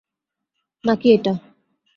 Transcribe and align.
না 0.83 0.93
কি 1.01 1.07
এটা! 1.15 1.33